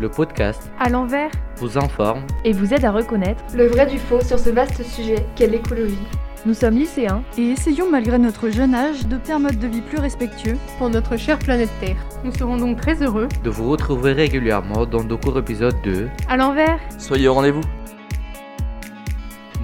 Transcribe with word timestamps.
Le 0.00 0.08
podcast 0.08 0.70
À 0.80 0.88
l'envers 0.88 1.30
vous 1.56 1.78
informe 1.78 2.22
et 2.44 2.52
vous 2.52 2.74
aide 2.74 2.84
à 2.84 2.90
reconnaître 2.90 3.42
le 3.54 3.66
vrai 3.66 3.86
du 3.86 3.98
faux 3.98 4.20
sur 4.20 4.38
ce 4.38 4.50
vaste 4.50 4.82
sujet 4.82 5.24
qu'est 5.36 5.46
l'écologie. 5.46 5.98
Nous 6.46 6.54
sommes 6.54 6.74
lycéens 6.74 7.22
et 7.38 7.50
essayons 7.50 7.90
malgré 7.90 8.18
notre 8.18 8.50
jeune 8.50 8.74
âge 8.74 9.06
d'opter 9.06 9.32
un 9.32 9.38
mode 9.38 9.58
de 9.58 9.66
vie 9.68 9.80
plus 9.80 9.98
respectueux 9.98 10.56
pour 10.78 10.90
notre 10.90 11.16
chère 11.16 11.38
planète 11.38 11.70
Terre. 11.80 11.96
Nous 12.24 12.32
serons 12.32 12.56
donc 12.56 12.80
très 12.80 13.02
heureux 13.02 13.28
de 13.42 13.50
vous 13.50 13.70
retrouver 13.70 14.12
régulièrement 14.12 14.84
dans 14.84 15.04
de 15.04 15.14
courts 15.14 15.38
épisodes 15.38 15.80
de 15.84 16.08
À 16.28 16.36
l'envers. 16.36 16.80
Soyez 16.98 17.28
au 17.28 17.34
rendez-vous. 17.34 17.62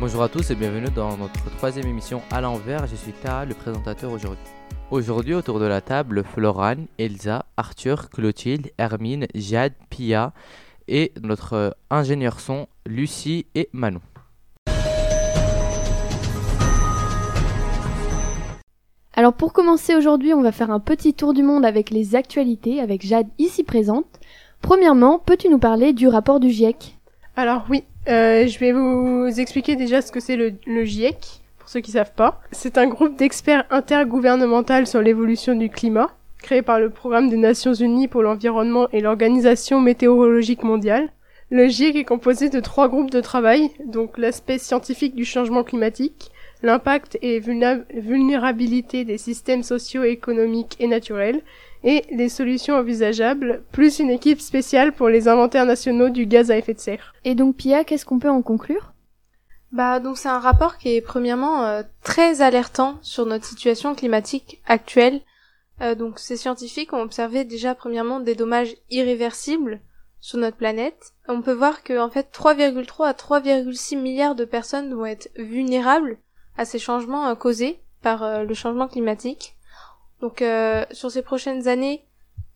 Bonjour 0.00 0.22
à 0.22 0.30
tous 0.30 0.50
et 0.50 0.54
bienvenue 0.54 0.88
dans 0.96 1.14
notre 1.18 1.54
troisième 1.58 1.86
émission 1.86 2.22
À 2.30 2.40
l'envers. 2.40 2.86
Je 2.86 2.96
suis 2.96 3.12
Tara, 3.12 3.44
le 3.44 3.52
présentateur 3.52 4.10
aujourd'hui. 4.10 4.46
Aujourd'hui, 4.90 5.34
autour 5.34 5.60
de 5.60 5.66
la 5.66 5.82
table, 5.82 6.24
Florane, 6.24 6.86
Elsa, 6.98 7.44
Arthur, 7.58 8.08
Clotilde, 8.08 8.70
Hermine, 8.78 9.26
Jade, 9.34 9.74
Pia 9.90 10.32
et 10.88 11.12
notre 11.22 11.76
ingénieur 11.90 12.40
son, 12.40 12.66
Lucie 12.86 13.44
et 13.54 13.68
Manon. 13.74 14.00
Alors 19.12 19.34
pour 19.34 19.52
commencer 19.52 19.94
aujourd'hui, 19.94 20.32
on 20.32 20.40
va 20.40 20.50
faire 20.50 20.70
un 20.70 20.80
petit 20.80 21.12
tour 21.12 21.34
du 21.34 21.42
monde 21.42 21.66
avec 21.66 21.90
les 21.90 22.16
actualités, 22.16 22.80
avec 22.80 23.06
Jade 23.06 23.28
ici 23.36 23.64
présente. 23.64 24.18
Premièrement, 24.62 25.18
peux-tu 25.18 25.50
nous 25.50 25.58
parler 25.58 25.92
du 25.92 26.08
rapport 26.08 26.40
du 26.40 26.48
GIEC? 26.48 26.96
Alors 27.36 27.66
oui, 27.68 27.84
euh, 28.08 28.46
je 28.46 28.58
vais 28.58 28.72
vous 28.72 29.28
expliquer 29.38 29.76
déjà 29.76 30.00
ce 30.02 30.10
que 30.10 30.20
c'est 30.20 30.36
le, 30.36 30.84
GIEC, 30.84 31.42
pour 31.58 31.68
ceux 31.68 31.80
qui 31.80 31.92
savent 31.92 32.14
pas. 32.14 32.40
C'est 32.52 32.78
un 32.78 32.86
groupe 32.86 33.16
d'experts 33.16 33.64
intergouvernemental 33.70 34.86
sur 34.86 35.02
l'évolution 35.02 35.54
du 35.54 35.68
climat, 35.68 36.10
créé 36.38 36.62
par 36.62 36.80
le 36.80 36.90
Programme 36.90 37.28
des 37.28 37.36
Nations 37.36 37.74
Unies 37.74 38.08
pour 38.08 38.22
l'environnement 38.22 38.88
et 38.92 39.00
l'Organisation 39.00 39.80
météorologique 39.80 40.62
mondiale. 40.62 41.10
Le 41.50 41.66
GIEC 41.66 41.96
est 41.96 42.04
composé 42.04 42.48
de 42.48 42.60
trois 42.60 42.88
groupes 42.88 43.10
de 43.10 43.20
travail, 43.20 43.70
donc 43.84 44.18
l'aspect 44.18 44.58
scientifique 44.58 45.16
du 45.16 45.24
changement 45.24 45.64
climatique, 45.64 46.30
l'impact 46.62 47.18
et 47.22 47.40
vulnérabilité 47.40 49.04
des 49.04 49.18
systèmes 49.18 49.62
socio-économiques 49.62 50.76
et 50.78 50.86
naturels, 50.86 51.42
et 51.84 52.04
les 52.10 52.28
solutions 52.28 52.76
envisageables, 52.76 53.62
plus 53.72 53.98
une 53.98 54.10
équipe 54.10 54.40
spéciale 54.40 54.92
pour 54.92 55.08
les 55.08 55.28
inventaires 55.28 55.66
nationaux 55.66 56.08
du 56.08 56.26
gaz 56.26 56.50
à 56.50 56.58
effet 56.58 56.74
de 56.74 56.80
serre. 56.80 57.14
Et 57.24 57.34
donc 57.34 57.56
Pia, 57.56 57.84
qu'est-ce 57.84 58.04
qu'on 58.04 58.18
peut 58.18 58.30
en 58.30 58.42
conclure? 58.42 58.92
Bah 59.72 60.00
donc 60.00 60.18
c'est 60.18 60.28
un 60.28 60.40
rapport 60.40 60.78
qui 60.78 60.96
est 60.96 61.00
premièrement 61.00 61.64
euh, 61.64 61.82
très 62.02 62.42
alertant 62.42 62.98
sur 63.02 63.24
notre 63.26 63.44
situation 63.44 63.94
climatique 63.94 64.60
actuelle. 64.66 65.20
Euh, 65.80 65.94
donc 65.94 66.18
ces 66.18 66.36
scientifiques 66.36 66.92
ont 66.92 67.00
observé 67.00 67.44
déjà 67.44 67.74
premièrement 67.74 68.20
des 68.20 68.34
dommages 68.34 68.74
irréversibles 68.90 69.80
sur 70.20 70.38
notre 70.38 70.56
planète. 70.56 71.14
On 71.28 71.40
peut 71.40 71.52
voir 71.52 71.82
que 71.82 71.98
en 71.98 72.10
fait 72.10 72.28
3,3 72.32 73.06
à 73.06 73.12
3,6 73.12 73.98
milliards 73.98 74.34
de 74.34 74.44
personnes 74.44 74.94
vont 74.94 75.06
être 75.06 75.30
vulnérables 75.36 76.18
à 76.56 76.64
ces 76.64 76.78
changements 76.78 77.28
euh, 77.28 77.34
causés 77.34 77.80
par 78.02 78.22
euh, 78.22 78.44
le 78.44 78.54
changement 78.54 78.88
climatique. 78.88 79.56
Donc 80.20 80.42
euh, 80.42 80.84
sur 80.90 81.10
ces 81.10 81.22
prochaines 81.22 81.68
années, 81.68 82.04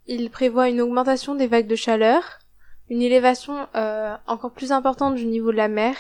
il 0.07 0.31
prévoit 0.31 0.69
une 0.69 0.81
augmentation 0.81 1.35
des 1.35 1.47
vagues 1.47 1.67
de 1.67 1.77
chaleur, 1.77 2.39
une 2.91 3.01
élévation 3.01 3.67
encore 4.27 4.51
plus 4.51 4.71
importante 4.71 5.15
du 5.15 5.25
niveau 5.25 5.51
de 5.51 5.57
la 5.57 5.69
mer, 5.69 5.97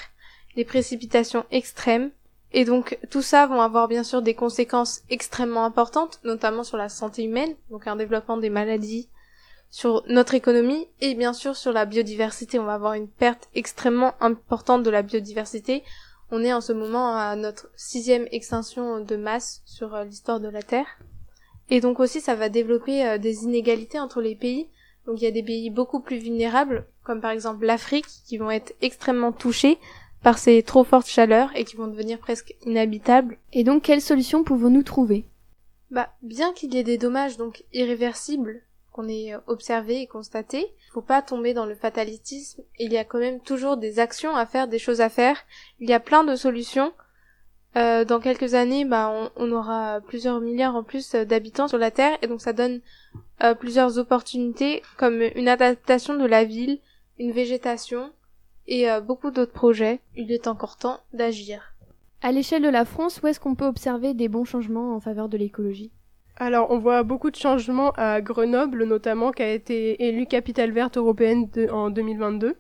des 0.57 0.67
précipitations 0.67 1.47
extrêmes, 1.51 2.11
et 2.53 2.65
donc 2.65 2.99
tout 3.11 3.23
ça 3.23 3.47
vont 3.47 3.61
avoir 3.61 3.89
bien 3.89 4.05
sûr 4.05 4.23
des 4.23 4.35
conséquences 4.35 5.01
extrêmement 5.11 5.65
importantes, 5.65 6.21
notamment 6.23 6.63
sur 6.63 6.77
la 6.77 6.89
santé 6.89 7.25
humaine, 7.25 7.57
donc 7.71 7.89
un 7.89 7.97
développement 7.97 8.37
des 8.37 8.49
maladies, 8.49 9.09
sur 9.71 10.05
notre 10.07 10.35
économie 10.35 10.87
et 11.01 11.17
bien 11.17 11.33
sûr 11.33 11.57
sur 11.57 11.73
la 11.73 11.85
biodiversité. 11.85 12.61
On 12.61 12.65
va 12.65 12.75
avoir 12.75 12.93
une 12.93 13.09
perte 13.09 13.49
extrêmement 13.57 14.15
importante 14.21 14.85
de 14.85 14.91
la 14.91 15.03
biodiversité. 15.03 15.83
On 16.31 16.45
est 16.45 16.53
en 16.53 16.61
ce 16.61 16.73
moment 16.73 17.17
à 17.17 17.35
notre 17.35 17.69
sixième 17.75 18.29
extinction 18.31 19.01
de 19.01 19.17
masse 19.17 19.63
sur 19.65 19.93
euh, 19.97 20.05
l'histoire 20.05 20.39
de 20.39 20.49
la 20.49 20.63
Terre. 20.63 20.87
Et 21.71 21.81
donc 21.81 22.01
aussi 22.01 22.21
ça 22.21 22.35
va 22.35 22.49
développer 22.49 23.07
euh, 23.07 23.19
des 23.19 23.45
inégalités 23.45 23.99
entre 23.99 24.21
les 24.21 24.35
pays. 24.35 24.69
Donc 25.07 25.21
il 25.21 25.25
y 25.25 25.29
a 25.29 25.33
des 25.33 25.43
pays 25.43 25.71
beaucoup 25.71 26.01
plus 26.01 26.19
vulnérables, 26.19 26.87
comme 27.03 27.21
par 27.21 27.31
exemple 27.31 27.67
l'Afrique, 27.67 28.07
qui 28.27 28.39
vont 28.39 28.51
être 28.51 28.75
extrêmement 28.81 29.33
touchés 29.33 29.79
par 30.23 30.39
ces 30.39 30.63
trop 30.63 30.85
fortes 30.85 31.07
chaleurs 31.07 31.51
et 31.55 31.65
qui 31.65 31.77
vont 31.77 31.87
devenir 31.87 32.19
presque 32.19 32.55
inhabitables. 32.65 33.37
Et 33.53 33.65
donc 33.65 33.83
quelles 33.83 34.01
solutions 34.01 34.45
pouvons-nous 34.45 34.83
trouver? 34.83 35.27
Bah 35.91 36.09
bien 36.23 36.53
qu'il 36.55 36.75
y 36.75 36.79
ait 36.79 36.85
des 36.85 36.99
dommages 36.99 37.37
donc 37.37 37.65
irréversibles 37.73 38.63
qu'on 38.95 39.09
ait 39.09 39.35
observé 39.49 40.01
et 40.01 40.07
constaté. 40.07 40.67
Faut 40.93 41.03
pas 41.03 41.21
tomber 41.21 41.53
dans 41.53 41.67
le 41.67 41.75
fatalisme. 41.75 42.63
Il 42.79 42.93
y 42.93 42.97
a 42.97 43.05
quand 43.05 43.19
même 43.19 43.41
toujours 43.41 43.77
des 43.77 43.99
actions 43.99 44.37
à 44.37 44.47
faire, 44.47 44.69
des 44.69 44.79
choses 44.79 45.01
à 45.01 45.09
faire. 45.09 45.37
Il 45.81 45.91
y 45.91 45.93
a 45.93 46.01
plein 46.01 46.23
de 46.23 46.37
solutions. 46.37 46.93
Euh, 47.77 48.05
dans 48.05 48.21
quelques 48.21 48.55
années, 48.55 48.85
bah, 48.85 49.11
on, 49.13 49.31
on, 49.37 49.53
aura 49.53 50.01
plusieurs 50.07 50.41
milliards 50.41 50.77
en 50.77 50.85
plus 50.85 51.13
d'habitants 51.15 51.67
sur 51.67 51.79
la 51.79 51.91
Terre, 51.91 52.17
et 52.23 52.29
donc 52.29 52.41
ça 52.41 52.53
donne 52.53 52.81
euh, 53.43 53.55
plusieurs 53.55 53.99
opportunités, 53.99 54.83
comme 54.97 55.21
une 55.35 55.49
adaptation 55.49 56.17
de 56.17 56.25
la 56.25 56.45
ville, 56.45 56.79
une 57.19 57.33
végétation, 57.33 58.11
et 58.69 58.91
euh, 58.91 59.01
beaucoup 59.01 59.31
d'autres 59.31 59.53
projets. 59.53 60.01
Il 60.17 60.31
est 60.31 60.47
encore 60.47 60.77
temps 60.77 61.01
d'agir. 61.13 61.75
À 62.23 62.31
l'échelle 62.31 62.63
de 62.63 62.69
la 62.69 62.85
France, 62.85 63.21
où 63.23 63.27
est-ce 63.27 63.41
qu'on 63.41 63.57
peut 63.57 63.67
observer 63.67 64.15
des 64.15 64.29
bons 64.29 64.45
changements 64.45 64.95
en 64.95 65.01
faveur 65.01 65.29
de 65.29 65.37
l'écologie? 65.37 65.91
Alors, 66.37 66.71
on 66.71 66.79
voit 66.79 67.03
beaucoup 67.03 67.31
de 67.31 67.37
changements 67.37 67.93
à 67.97 68.21
Grenoble, 68.21 68.85
notamment, 68.85 69.31
qui 69.31 69.43
a 69.43 69.53
été 69.53 70.09
élue 70.09 70.27
capitale 70.27 70.73
verte 70.73 70.97
européenne 70.97 71.49
en 71.71 71.91
2022, 71.91 72.57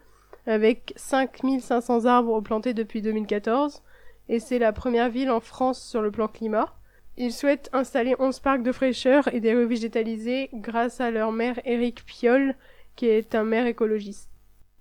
avec 0.47 0.93
5500 0.97 2.05
arbres 2.05 2.41
plantés 2.41 2.75
depuis 2.75 3.01
2014, 3.01 3.83
et 4.29 4.41
c'est 4.41 4.59
la 4.59 4.73
première 4.73 5.11
ville 5.11 5.31
en 5.31 5.41
France 5.41 5.83
sur 5.83 6.03
le 6.03 6.11
plan 6.11 6.29
climat. 6.29 6.75
Ils 7.17 7.33
souhaitent 7.33 7.71
installer 7.73 8.17
11 8.19 8.41
parcs 8.41 8.62
de 8.62 8.73
fraîcheur 8.73 9.33
et 9.33 9.41
des 9.41 9.55
rues 9.55 9.67
végétalisées 9.67 10.51
grâce 10.53 11.01
à 11.01 11.11
leur 11.11 11.31
maire 11.31 11.61
Éric 11.65 12.05
Piolle, 12.05 12.57
qui 12.97 13.07
est 13.07 13.35
un 13.35 13.45
maire 13.45 13.67
écologiste. 13.67 14.31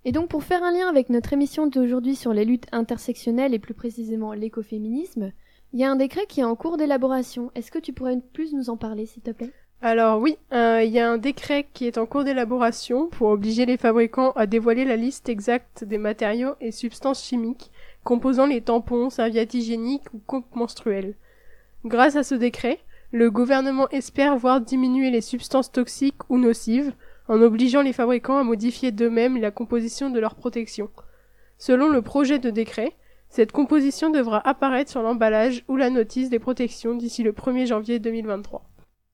Et 0.05 0.11
donc 0.11 0.29
pour 0.29 0.43
faire 0.43 0.63
un 0.63 0.71
lien 0.71 0.89
avec 0.89 1.09
notre 1.09 1.33
émission 1.33 1.67
d'aujourd'hui 1.67 2.15
sur 2.15 2.33
les 2.33 2.43
luttes 2.43 2.67
intersectionnelles 2.71 3.53
et 3.53 3.59
plus 3.59 3.73
précisément 3.73 4.33
l'écoféminisme, 4.33 5.31
il 5.73 5.79
y 5.79 5.83
a 5.83 5.91
un 5.91 5.95
décret 5.95 6.25
qui 6.27 6.41
est 6.41 6.45
en 6.45 6.55
cours 6.55 6.77
d'élaboration. 6.77 7.51
Est-ce 7.55 7.71
que 7.71 7.79
tu 7.79 7.93
pourrais 7.93 8.19
plus 8.33 8.53
nous 8.53 8.69
en 8.69 8.77
parler, 8.77 9.05
s'il 9.05 9.23
te 9.23 9.31
plaît? 9.31 9.51
Alors 9.81 10.21
oui, 10.21 10.37
euh, 10.53 10.81
il 10.81 10.91
y 10.91 10.99
a 10.99 11.09
un 11.09 11.17
décret 11.17 11.67
qui 11.73 11.87
est 11.87 11.97
en 11.97 12.05
cours 12.05 12.23
d'élaboration 12.23 13.07
pour 13.07 13.29
obliger 13.29 13.65
les 13.65 13.77
fabricants 13.77 14.31
à 14.31 14.45
dévoiler 14.45 14.85
la 14.85 14.95
liste 14.95 15.27
exacte 15.27 15.83
des 15.83 15.97
matériaux 15.97 16.55
et 16.61 16.71
substances 16.71 17.23
chimiques 17.23 17.69
composant 18.03 18.45
les 18.45 18.61
tampons, 18.61 19.09
serviettes 19.09 19.53
hygiéniques 19.53 20.13
ou 20.13 20.19
coupes 20.19 20.55
menstruelles. 20.55 21.15
Grâce 21.85 22.15
à 22.15 22.23
ce 22.23 22.35
décret, 22.35 22.79
le 23.11 23.29
gouvernement 23.29 23.89
espère 23.89 24.37
voir 24.37 24.61
diminuer 24.61 25.11
les 25.11 25.21
substances 25.21 25.71
toxiques 25.71 26.29
ou 26.29 26.37
nocives 26.37 26.93
en 27.27 27.41
obligeant 27.41 27.81
les 27.81 27.93
fabricants 27.93 28.37
à 28.37 28.43
modifier 28.43 28.91
d'eux-mêmes 28.91 29.39
la 29.39 29.51
composition 29.51 30.09
de 30.09 30.19
leur 30.19 30.35
protection. 30.35 30.89
Selon 31.57 31.89
le 31.89 32.01
projet 32.01 32.39
de 32.39 32.49
décret, 32.49 32.95
cette 33.29 33.51
composition 33.51 34.09
devra 34.09 34.47
apparaître 34.47 34.91
sur 34.91 35.01
l'emballage 35.01 35.63
ou 35.67 35.77
la 35.77 35.89
notice 35.89 36.29
des 36.29 36.39
protections 36.39 36.95
d'ici 36.95 37.23
le 37.23 37.31
1er 37.31 37.67
janvier 37.67 37.99
2023. 37.99 38.69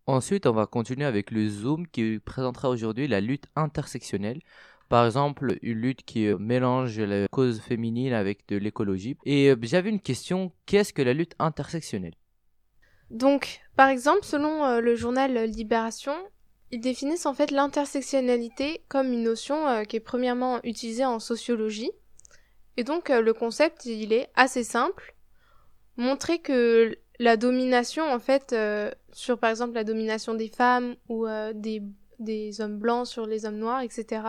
Ensuite, 0.07 0.47
on 0.47 0.53
va 0.53 0.65
continuer 0.65 1.05
avec 1.05 1.29
le 1.29 1.47
Zoom 1.47 1.87
qui 1.87 2.19
présentera 2.19 2.69
aujourd'hui 2.69 3.07
la 3.07 3.21
lutte 3.21 3.45
intersectionnelle. 3.55 4.39
Par 4.89 5.05
exemple, 5.05 5.59
une 5.61 5.77
lutte 5.77 6.03
qui 6.03 6.25
euh, 6.25 6.39
mélange 6.39 6.99
la 6.99 7.27
cause 7.27 7.61
féminine 7.61 8.11
avec 8.11 8.47
de 8.47 8.57
l'écologie. 8.57 9.17
Et 9.23 9.51
euh, 9.51 9.55
j'avais 9.61 9.91
une 9.91 10.01
question, 10.01 10.51
qu'est-ce 10.65 10.93
que 10.93 11.03
la 11.03 11.13
lutte 11.13 11.35
intersectionnelle? 11.37 12.15
Donc, 13.11 13.61
par 13.75 13.89
exemple, 13.89 14.23
selon 14.23 14.65
euh, 14.65 14.81
le 14.81 14.95
journal 14.95 15.45
Libération, 15.45 16.15
ils 16.71 16.81
définissent 16.81 17.27
en 17.27 17.35
fait 17.35 17.51
l'intersectionnalité 17.51 18.81
comme 18.87 19.13
une 19.13 19.23
notion 19.23 19.83
qui 19.85 19.95
est 19.95 20.01
premièrement 20.01 20.59
utilisée 20.63 21.05
en 21.05 21.19
sociologie 21.19 21.91
et 22.77 22.83
donc 22.83 23.09
le 23.09 23.33
concept, 23.33 23.85
il 23.85 24.13
est 24.13 24.29
assez 24.35 24.63
simple. 24.63 25.15
Montrer 25.97 26.37
que 26.37 26.95
la 27.17 27.37
domination, 27.37 28.03
en 28.03 28.19
fait, 28.19 28.55
sur 29.11 29.39
par 29.39 29.49
exemple 29.49 29.73
la 29.73 29.83
domination 29.83 30.35
des 30.35 30.47
femmes 30.47 30.95
ou 31.09 31.25
des, 31.55 31.81
des, 32.19 32.61
hommes 32.61 32.77
blancs 32.77 33.07
sur 33.07 33.25
les 33.25 33.47
hommes 33.47 33.57
noirs, 33.57 33.81
etc. 33.81 34.21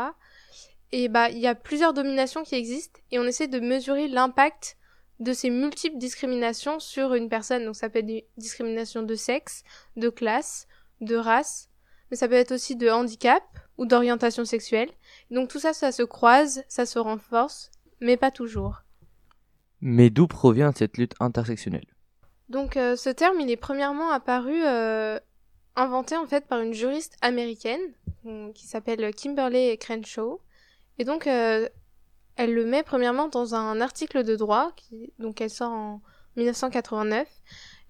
Et 0.93 1.09
bah, 1.09 1.31
il 1.31 1.39
y 1.39 1.47
a 1.47 1.55
plusieurs 1.55 1.93
dominations 1.93 2.43
qui 2.43 2.55
existent 2.55 3.01
et 3.11 3.19
on 3.19 3.25
essaie 3.25 3.49
de 3.49 3.61
mesurer 3.61 4.09
l'impact 4.09 4.77
de 5.21 5.33
ces 5.33 5.51
multiples 5.51 5.99
discriminations 5.99 6.81
sur 6.81 7.15
une 7.15 7.29
personne. 7.29 7.65
Donc 7.65 7.77
ça 7.77 7.89
peut 7.89 8.01
être 8.01 8.07
des 8.07 8.27
discriminations 8.37 9.03
de 9.03 9.15
sexe, 9.15 9.63
de 9.97 10.09
classe, 10.09 10.67
de 11.01 11.17
race, 11.17 11.69
mais 12.11 12.17
ça 12.17 12.27
peut 12.27 12.35
être 12.35 12.53
aussi 12.53 12.75
de 12.75 12.89
handicap 12.89 13.43
ou 13.79 13.87
d'orientation 13.87 14.45
sexuelle. 14.45 14.91
Donc 15.31 15.49
tout 15.49 15.61
ça, 15.61 15.73
ça 15.73 15.93
se 15.93 16.03
croise, 16.03 16.65
ça 16.69 16.87
se 16.87 16.99
renforce 16.99 17.71
mais 18.01 18.17
pas 18.17 18.31
toujours. 18.31 18.83
Mais 19.81 20.11
d'où 20.11 20.27
provient 20.27 20.73
cette 20.73 20.97
lutte 20.97 21.15
intersectionnelle? 21.21 21.87
Donc 22.49 22.77
euh, 22.77 22.97
ce 22.97 23.11
terme, 23.11 23.41
il 23.41 23.51
est 23.51 23.57
premièrement 23.57 24.11
apparu, 24.11 24.63
euh, 24.65 25.19
inventé 25.77 26.17
en 26.17 26.27
fait 26.27 26.47
par 26.47 26.61
une 26.61 26.75
juriste 26.75 27.17
américaine 27.23 27.81
qui 28.55 28.67
s'appelle 28.67 29.15
Kimberly 29.15 29.79
Crenshaw. 29.79 30.41
Et 31.01 31.05
donc, 31.05 31.27
euh, 31.27 31.67
elle 32.37 32.53
le 32.53 32.67
met 32.67 32.83
premièrement 32.83 33.29
dans 33.29 33.55
un 33.55 33.81
article 33.81 34.23
de 34.23 34.37
droit, 34.37 34.73
qui, 34.77 35.15
donc 35.19 35.41
elle 35.41 35.49
sort 35.49 35.73
en 35.73 36.03
1989. 36.37 37.27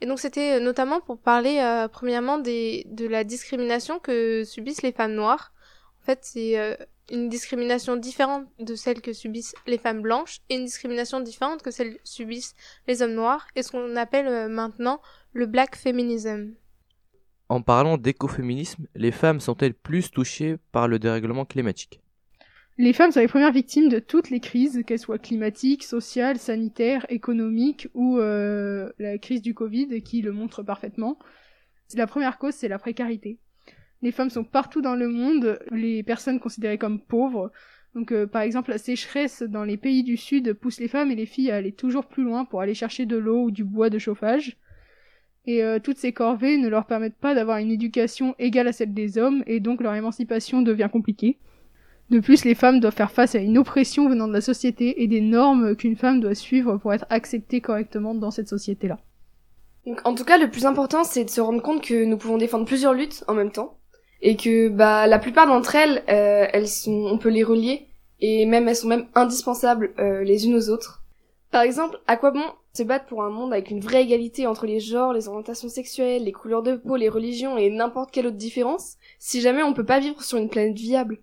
Et 0.01 0.07
donc 0.07 0.21
c'était 0.21 0.59
euh, 0.59 0.61
notamment 0.61 1.01
pour 1.01 1.19
parler 1.19 1.59
euh, 1.59 1.89
premièrement 1.89 2.39
de 2.39 3.07
la 3.09 3.25
discrimination 3.25 3.99
que 3.99 4.45
subissent 4.45 4.83
les 4.83 4.93
femmes 4.93 5.15
noires. 5.15 5.53
En 6.01 6.07
fait, 6.07 6.21
c'est 6.23 6.79
une 7.11 7.29
discrimination 7.29 7.97
différente 7.97 8.47
de 8.61 8.77
celle 8.77 9.01
que 9.01 9.13
subissent 9.13 9.57
les 9.67 9.77
femmes 9.77 10.03
blanches 10.03 10.39
et 10.49 10.55
une 10.55 10.65
discrimination 10.65 11.19
différente 11.19 11.63
que 11.63 11.73
celle 11.73 11.97
que 11.97 12.01
subissent 12.05 12.55
les 12.87 13.03
hommes 13.03 13.15
noirs 13.15 13.49
et 13.57 13.65
ce 13.65 13.73
qu'on 13.73 13.97
appelle 13.97 14.49
maintenant 14.49 15.01
le 15.33 15.47
black 15.47 15.75
feminism. 15.75 16.53
En 17.49 17.61
parlant 17.61 17.99
d'écoféminisme, 17.99 18.87
les 18.95 19.11
femmes 19.11 19.41
sont-elles 19.41 19.75
plus 19.75 20.13
touchées 20.13 20.59
par 20.71 20.87
le 20.87 21.01
dérèglement 21.01 21.45
climatique? 21.45 22.01
Les 22.81 22.95
femmes 22.95 23.11
sont 23.11 23.21
les 23.21 23.29
premières 23.29 23.53
victimes 23.53 23.91
de 23.91 23.99
toutes 23.99 24.31
les 24.31 24.41
crises, 24.41 24.83
qu'elles 24.87 24.99
soient 24.99 25.19
climatiques, 25.19 25.85
sociales, 25.85 26.39
sanitaires, 26.39 27.05
économiques 27.11 27.89
ou 27.93 28.17
euh, 28.17 28.91
la 28.99 29.19
crise 29.19 29.43
du 29.43 29.53
Covid 29.53 30.01
qui 30.01 30.23
le 30.23 30.33
montre 30.33 30.63
parfaitement. 30.63 31.19
La 31.93 32.07
première 32.07 32.39
cause, 32.39 32.55
c'est 32.55 32.69
la 32.69 32.79
précarité. 32.79 33.39
Les 34.01 34.13
femmes 34.13 34.31
sont 34.31 34.45
partout 34.45 34.81
dans 34.81 34.95
le 34.95 35.09
monde, 35.09 35.61
les 35.71 36.03
personnes 36.03 36.41
considérées 36.41 36.79
comme 36.79 37.03
pauvres. 37.03 37.53
Donc 37.95 38.13
euh, 38.13 38.27
par 38.27 38.41
exemple, 38.41 38.71
la 38.71 38.79
sécheresse 38.79 39.43
dans 39.43 39.65
les 39.65 39.77
pays 39.77 40.03
du 40.03 40.17
Sud 40.17 40.55
pousse 40.55 40.81
les 40.81 40.89
femmes 40.89 41.11
et 41.11 41.17
les 41.17 41.27
filles 41.27 41.51
à 41.51 41.57
aller 41.57 41.73
toujours 41.73 42.07
plus 42.07 42.23
loin 42.23 42.47
pour 42.47 42.63
aller 42.63 42.73
chercher 42.73 43.05
de 43.05 43.19
l'eau 43.19 43.43
ou 43.43 43.51
du 43.51 43.63
bois 43.63 43.91
de 43.91 43.99
chauffage. 43.99 44.57
Et 45.45 45.63
euh, 45.63 45.81
toutes 45.81 45.99
ces 45.99 46.15
corvées 46.15 46.57
ne 46.57 46.69
leur 46.69 46.87
permettent 46.87 47.21
pas 47.21 47.35
d'avoir 47.35 47.59
une 47.59 47.73
éducation 47.73 48.35
égale 48.39 48.69
à 48.69 48.73
celle 48.73 48.95
des 48.95 49.19
hommes 49.19 49.45
et 49.47 49.61
donc 49.61 49.83
leur 49.83 49.95
émancipation 49.95 50.63
devient 50.63 50.89
compliquée. 50.91 51.37
De 52.11 52.19
plus, 52.19 52.45
les 52.45 52.57
femmes 52.57 52.81
doivent 52.81 52.95
faire 52.95 53.13
face 53.13 53.37
à 53.37 53.39
une 53.39 53.57
oppression 53.57 54.09
venant 54.09 54.27
de 54.27 54.33
la 54.33 54.41
société 54.41 55.03
et 55.03 55.07
des 55.07 55.21
normes 55.21 55.77
qu'une 55.77 55.97
femme 55.97 56.21
doit 56.21 56.35
suivre 56.35 56.77
pour 56.77 56.93
être 56.93 57.07
acceptée 57.09 57.61
correctement 57.61 58.15
dans 58.15 58.33
cette 58.33 58.49
société-là. 58.49 58.99
Donc, 59.87 60.01
en 60.05 60.15
tout 60.15 60.25
cas, 60.25 60.37
le 60.37 60.51
plus 60.51 60.67
important, 60.67 61.05
c'est 61.05 61.25
de 61.25 61.31
se 61.31 61.41
rendre 61.41 61.63
compte 61.63 61.83
que 61.83 62.05
nous 62.05 62.17
pouvons 62.17 62.37
défendre 62.37 62.67
plusieurs 62.67 62.95
luttes 62.95 63.25
en 63.29 63.35
même 63.35 63.53
temps 63.53 63.79
et 64.23 64.37
que 64.37 64.69
bah 64.69 65.07
la 65.07 65.19
plupart 65.19 65.47
d'entre 65.47 65.77
elles, 65.77 66.03
euh, 66.11 66.47
elles 66.53 66.69
sont, 66.69 67.07
on 67.11 67.17
peut 67.17 67.31
les 67.31 67.45
relier 67.45 67.87
et 68.21 68.45
même 68.45 68.69
elles 68.69 68.77
sont 68.77 68.89
même 68.89 69.07
indispensables 69.15 69.93
euh, 69.99 70.23
les 70.25 70.47
unes 70.47 70.57
aux 70.57 70.69
autres. 70.69 71.03
Par 71.51 71.63
exemple, 71.63 71.99
à 72.07 72.17
quoi 72.17 72.33
bon 72.33 72.45
se 72.75 72.83
battre 72.83 73.07
pour 73.07 73.23
un 73.25 73.31
monde 73.31 73.53
avec 73.53 73.71
une 73.71 73.81
vraie 73.81 74.03
égalité 74.03 74.47
entre 74.47 74.67
les 74.67 74.79
genres, 74.79 75.13
les 75.13 75.27
orientations 75.27 75.69
sexuelles, 75.69 76.25
les 76.25 76.33
couleurs 76.33 76.63
de 76.63 76.77
peau, 76.77 76.97
les 76.97 77.09
religions 77.09 77.57
et 77.57 77.71
n'importe 77.71 78.11
quelle 78.13 78.27
autre 78.27 78.37
différence, 78.37 78.97
si 79.19 79.41
jamais 79.41 79.63
on 79.63 79.73
peut 79.73 79.85
pas 79.85 80.01
vivre 80.01 80.23
sur 80.23 80.39
une 80.39 80.49
planète 80.49 80.77
viable? 80.77 81.19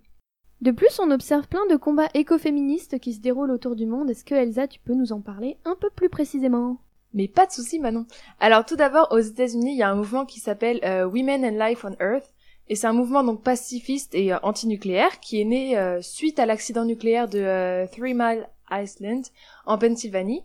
De 0.62 0.72
plus, 0.72 1.00
on 1.00 1.12
observe 1.12 1.48
plein 1.48 1.66
de 1.70 1.76
combats 1.76 2.10
écoféministes 2.16 3.00
qui 3.00 3.14
se 3.14 3.20
déroulent 3.20 3.52
autour 3.52 3.76
du 3.76 3.86
monde. 3.86 4.10
Est-ce 4.10 4.26
que 4.26 4.34
Elsa, 4.34 4.68
tu 4.68 4.80
peux 4.80 4.96
nous 4.96 5.12
en 5.12 5.22
parler 5.22 5.58
un 5.66 5.76
peu 5.80 5.90
plus 5.92 6.10
précisément? 6.10 6.78
Mais 7.14 7.28
pas 7.28 7.46
de 7.46 7.52
souci, 7.52 7.80
Manon. 7.80 8.06
Alors 8.40 8.66
tout 8.66 8.76
d'abord, 8.76 9.08
aux 9.12 9.20
États-Unis, 9.20 9.74
il 9.74 9.78
y 9.78 9.84
a 9.84 9.90
un 9.90 9.96
mouvement 9.96 10.26
qui 10.26 10.40
s'appelle 10.40 10.80
euh, 10.84 11.06
Women 11.06 11.46
and 11.46 11.64
Life 11.64 11.86
on 11.86 11.96
Earth, 12.04 12.34
et 12.70 12.76
c'est 12.76 12.88
un 12.88 12.94
mouvement 12.94 13.24
donc 13.24 13.44
pacifiste 13.44 14.14
et 14.14 14.34
euh, 14.34 14.40
antinucléaire 14.44 15.20
qui 15.20 15.40
est 15.40 15.46
né 15.46 15.78
euh, 15.78 16.02
suite 16.02 16.40
à 16.40 16.46
l'accident 16.46 16.86
nucléaire 16.86 17.30
de 17.30 17.86
Three 17.92 18.14
Mile 18.14 18.50
Island 18.72 19.26
en 19.66 19.78
Pennsylvanie. 19.78 20.44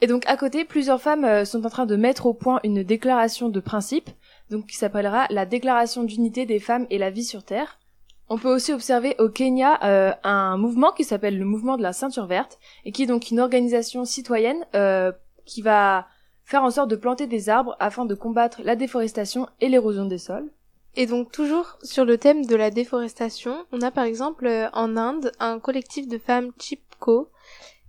Et 0.00 0.06
donc 0.06 0.24
à 0.26 0.36
côté, 0.36 0.64
plusieurs 0.64 1.00
femmes 1.00 1.44
sont 1.44 1.64
en 1.64 1.70
train 1.70 1.86
de 1.86 1.96
mettre 1.96 2.26
au 2.26 2.34
point 2.34 2.60
une 2.64 2.82
déclaration 2.82 3.48
de 3.48 3.60
principe, 3.60 4.10
donc 4.50 4.66
qui 4.66 4.76
s'appellera 4.76 5.26
la 5.30 5.46
Déclaration 5.46 6.02
d'unité 6.02 6.44
des 6.46 6.58
femmes 6.58 6.86
et 6.90 6.98
la 6.98 7.10
vie 7.10 7.24
sur 7.24 7.44
Terre. 7.44 7.78
On 8.34 8.38
peut 8.38 8.48
aussi 8.48 8.72
observer 8.72 9.14
au 9.18 9.28
Kenya 9.28 9.78
euh, 9.84 10.10
un 10.24 10.56
mouvement 10.56 10.92
qui 10.92 11.04
s'appelle 11.04 11.38
le 11.38 11.44
mouvement 11.44 11.76
de 11.76 11.82
la 11.82 11.92
ceinture 11.92 12.24
verte 12.24 12.58
et 12.86 12.90
qui 12.90 13.02
est 13.02 13.06
donc 13.06 13.30
une 13.30 13.40
organisation 13.40 14.06
citoyenne 14.06 14.64
euh, 14.74 15.12
qui 15.44 15.60
va 15.60 16.06
faire 16.46 16.62
en 16.62 16.70
sorte 16.70 16.88
de 16.88 16.96
planter 16.96 17.26
des 17.26 17.50
arbres 17.50 17.76
afin 17.78 18.06
de 18.06 18.14
combattre 18.14 18.62
la 18.64 18.74
déforestation 18.74 19.48
et 19.60 19.68
l'érosion 19.68 20.06
des 20.06 20.16
sols. 20.16 20.50
Et 20.96 21.04
donc 21.04 21.30
toujours 21.30 21.76
sur 21.82 22.06
le 22.06 22.16
thème 22.16 22.46
de 22.46 22.56
la 22.56 22.70
déforestation, 22.70 23.66
on 23.70 23.82
a 23.82 23.90
par 23.90 24.04
exemple 24.04 24.46
euh, 24.46 24.70
en 24.72 24.96
Inde 24.96 25.32
un 25.38 25.58
collectif 25.58 26.08
de 26.08 26.16
femmes 26.16 26.52
Chipko 26.58 27.28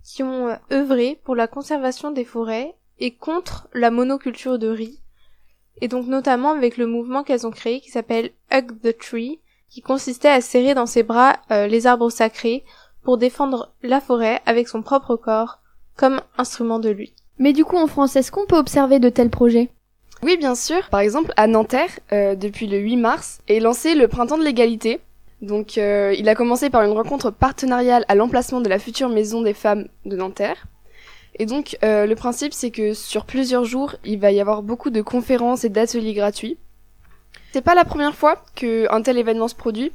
qui 0.02 0.22
ont 0.22 0.58
œuvré 0.70 1.18
pour 1.24 1.36
la 1.36 1.46
conservation 1.46 2.10
des 2.10 2.26
forêts 2.26 2.74
et 2.98 3.14
contre 3.14 3.66
la 3.72 3.90
monoculture 3.90 4.58
de 4.58 4.68
riz. 4.68 5.00
Et 5.80 5.88
donc 5.88 6.06
notamment 6.06 6.50
avec 6.50 6.76
le 6.76 6.86
mouvement 6.86 7.22
qu'elles 7.22 7.46
ont 7.46 7.50
créé 7.50 7.80
qui 7.80 7.88
s'appelle 7.88 8.32
Hug 8.52 8.78
the 8.82 8.94
Tree, 8.98 9.40
qui 9.68 9.82
consistait 9.82 10.28
à 10.28 10.40
serrer 10.40 10.74
dans 10.74 10.86
ses 10.86 11.02
bras 11.02 11.36
euh, 11.50 11.66
les 11.66 11.86
arbres 11.86 12.10
sacrés 12.10 12.64
pour 13.02 13.18
défendre 13.18 13.72
la 13.82 14.00
forêt 14.00 14.40
avec 14.46 14.68
son 14.68 14.82
propre 14.82 15.16
corps 15.16 15.58
comme 15.96 16.20
instrument 16.38 16.78
de 16.78 16.90
lutte. 16.90 17.14
Mais 17.38 17.52
du 17.52 17.64
coup, 17.64 17.76
en 17.76 17.86
France, 17.86 18.16
est-ce 18.16 18.30
qu'on 18.30 18.46
peut 18.46 18.56
observer 18.56 18.98
de 18.98 19.08
tels 19.08 19.30
projets? 19.30 19.70
Oui, 20.22 20.36
bien 20.36 20.54
sûr. 20.54 20.88
Par 20.90 21.00
exemple, 21.00 21.32
à 21.36 21.46
Nanterre, 21.46 21.90
euh, 22.12 22.34
depuis 22.34 22.66
le 22.66 22.78
8 22.78 22.96
mars, 22.96 23.40
est 23.48 23.60
lancé 23.60 23.94
le 23.94 24.08
Printemps 24.08 24.38
de 24.38 24.44
l'égalité. 24.44 25.00
Donc, 25.42 25.76
euh, 25.76 26.14
il 26.18 26.28
a 26.28 26.34
commencé 26.34 26.70
par 26.70 26.82
une 26.82 26.92
rencontre 26.92 27.30
partenariale 27.30 28.04
à 28.08 28.14
l'emplacement 28.14 28.60
de 28.60 28.68
la 28.68 28.78
future 28.78 29.08
maison 29.08 29.42
des 29.42 29.52
femmes 29.52 29.88
de 30.06 30.16
Nanterre. 30.16 30.66
Et 31.38 31.46
donc, 31.46 31.76
euh, 31.84 32.06
le 32.06 32.14
principe, 32.14 32.52
c'est 32.52 32.70
que 32.70 32.94
sur 32.94 33.26
plusieurs 33.26 33.64
jours, 33.64 33.96
il 34.04 34.20
va 34.20 34.30
y 34.30 34.40
avoir 34.40 34.62
beaucoup 34.62 34.90
de 34.90 35.02
conférences 35.02 35.64
et 35.64 35.68
d'ateliers 35.68 36.14
gratuits. 36.14 36.58
C'est 37.54 37.62
pas 37.62 37.76
la 37.76 37.84
première 37.84 38.16
fois 38.16 38.42
qu'un 38.56 39.00
tel 39.02 39.16
événement 39.16 39.46
se 39.46 39.54
produit. 39.54 39.92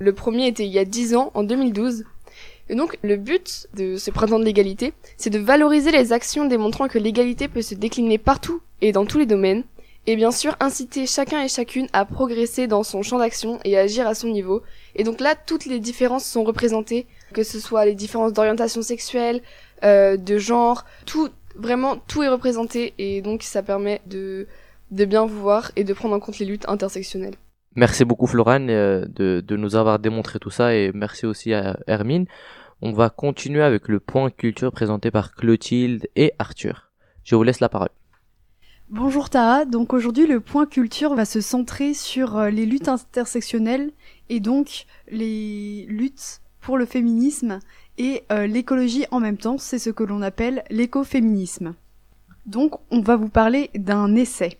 Le 0.00 0.12
premier 0.12 0.48
était 0.48 0.66
il 0.66 0.72
y 0.72 0.78
a 0.80 0.84
10 0.84 1.14
ans, 1.14 1.30
en 1.34 1.44
2012. 1.44 2.02
Et 2.68 2.74
donc, 2.74 2.98
le 3.02 3.14
but 3.14 3.68
de 3.74 3.96
ce 3.96 4.10
printemps 4.10 4.40
de 4.40 4.44
l'égalité, 4.44 4.92
c'est 5.16 5.30
de 5.30 5.38
valoriser 5.38 5.92
les 5.92 6.12
actions 6.12 6.46
démontrant 6.46 6.88
que 6.88 6.98
l'égalité 6.98 7.46
peut 7.46 7.62
se 7.62 7.76
décliner 7.76 8.18
partout 8.18 8.60
et 8.80 8.90
dans 8.90 9.06
tous 9.06 9.18
les 9.18 9.26
domaines, 9.26 9.62
et 10.08 10.16
bien 10.16 10.32
sûr 10.32 10.56
inciter 10.58 11.06
chacun 11.06 11.44
et 11.44 11.48
chacune 11.48 11.86
à 11.92 12.04
progresser 12.06 12.66
dans 12.66 12.82
son 12.82 13.04
champ 13.04 13.20
d'action 13.20 13.60
et 13.62 13.78
à 13.78 13.82
agir 13.82 14.08
à 14.08 14.16
son 14.16 14.26
niveau. 14.26 14.64
Et 14.96 15.04
donc 15.04 15.20
là, 15.20 15.36
toutes 15.36 15.66
les 15.66 15.78
différences 15.78 16.24
sont 16.24 16.42
représentées, 16.42 17.06
que 17.32 17.44
ce 17.44 17.60
soit 17.60 17.84
les 17.84 17.94
différences 17.94 18.32
d'orientation 18.32 18.82
sexuelle, 18.82 19.42
euh, 19.84 20.16
de 20.16 20.38
genre, 20.38 20.84
tout, 21.04 21.28
vraiment, 21.54 21.98
tout 22.08 22.24
est 22.24 22.28
représenté, 22.28 22.94
et 22.98 23.22
donc 23.22 23.44
ça 23.44 23.62
permet 23.62 24.00
de, 24.06 24.48
de 24.90 25.04
bien 25.04 25.26
vous 25.26 25.40
voir 25.40 25.70
et 25.76 25.84
de 25.84 25.92
prendre 25.92 26.14
en 26.14 26.20
compte 26.20 26.38
les 26.38 26.46
luttes 26.46 26.68
intersectionnelles. 26.68 27.34
Merci 27.74 28.04
beaucoup 28.04 28.26
Florane 28.26 28.70
euh, 28.70 29.04
de, 29.06 29.42
de 29.46 29.56
nous 29.56 29.76
avoir 29.76 29.98
démontré 29.98 30.38
tout 30.38 30.50
ça 30.50 30.74
et 30.74 30.92
merci 30.94 31.26
aussi 31.26 31.52
à 31.52 31.78
Hermine. 31.86 32.26
On 32.82 32.92
va 32.92 33.10
continuer 33.10 33.62
avec 33.62 33.88
le 33.88 34.00
point 34.00 34.30
culture 34.30 34.72
présenté 34.72 35.10
par 35.10 35.34
Clotilde 35.34 36.08
et 36.14 36.32
Arthur. 36.38 36.90
Je 37.24 37.34
vous 37.34 37.42
laisse 37.42 37.60
la 37.60 37.68
parole. 37.68 37.88
Bonjour 38.88 39.30
Tara, 39.30 39.64
donc 39.64 39.92
aujourd'hui 39.92 40.26
le 40.26 40.38
point 40.38 40.64
culture 40.64 41.14
va 41.14 41.24
se 41.24 41.40
centrer 41.40 41.92
sur 41.92 42.36
euh, 42.38 42.50
les 42.50 42.66
luttes 42.66 42.88
intersectionnelles 42.88 43.90
et 44.28 44.38
donc 44.38 44.86
les 45.10 45.86
luttes 45.88 46.40
pour 46.60 46.78
le 46.78 46.86
féminisme 46.86 47.58
et 47.98 48.22
euh, 48.30 48.46
l'écologie 48.46 49.04
en 49.10 49.20
même 49.20 49.38
temps, 49.38 49.58
c'est 49.58 49.78
ce 49.78 49.90
que 49.90 50.04
l'on 50.04 50.22
appelle 50.22 50.62
l'écoféminisme. 50.70 51.74
Donc 52.44 52.74
on 52.90 53.00
va 53.00 53.16
vous 53.16 53.28
parler 53.28 53.70
d'un 53.74 54.14
essai. 54.14 54.58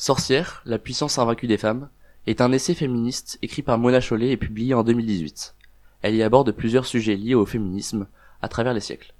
Sorcière, 0.00 0.62
la 0.64 0.78
puissance 0.78 1.18
invaincue 1.18 1.46
des 1.46 1.58
femmes, 1.58 1.90
est 2.26 2.40
un 2.40 2.52
essai 2.52 2.72
féministe 2.72 3.38
écrit 3.42 3.60
par 3.60 3.76
Mona 3.76 4.00
Chollet 4.00 4.30
et 4.30 4.38
publié 4.38 4.72
en 4.72 4.82
2018. 4.82 5.54
Elle 6.00 6.14
y 6.14 6.22
aborde 6.22 6.52
plusieurs 6.52 6.86
sujets 6.86 7.16
liés 7.16 7.34
au 7.34 7.44
féminisme 7.44 8.06
à 8.40 8.48
travers 8.48 8.72
les 8.72 8.80
siècles. 8.80 9.12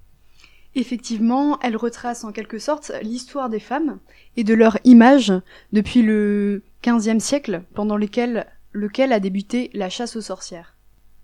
Effectivement, 0.75 1.61
elle 1.61 1.77
retrace 1.77 2.25
en 2.25 2.33
quelque 2.33 2.59
sorte 2.59 2.93
l'histoire 3.03 3.51
des 3.51 3.61
femmes 3.61 3.99
et 4.39 4.43
de 4.43 4.55
leur 4.55 4.79
image 4.85 5.35
depuis 5.75 6.01
le 6.01 6.63
XVe 6.83 7.19
siècle, 7.19 7.63
pendant 7.75 7.99
lequel, 7.99 8.47
lequel 8.73 9.13
a 9.13 9.21
débuté 9.21 9.69
la 9.75 9.91
chasse 9.91 10.17
aux 10.17 10.23
sorcières. 10.23 10.77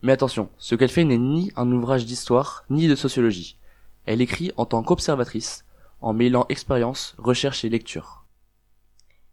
Mais 0.03 0.13
attention, 0.13 0.51
ce 0.59 0.75
qu'elle 0.75 0.91
fait 0.91 1.05
n'est 1.05 1.17
ni 1.17 1.51
un 1.57 1.73
ouvrage 1.73 2.05
d'histoire, 2.05 2.67
ni 2.69 2.89
de 2.89 2.95
sociologie. 2.95 3.57
Elle 4.05 4.21
écrit 4.21 4.53
en 4.59 4.67
tant 4.67 4.83
qu'observatrice, 4.83 5.65
en 6.03 6.13
mêlant 6.13 6.45
expérience, 6.51 7.15
recherche 7.17 7.65
et 7.65 7.71
lecture. 7.71 8.26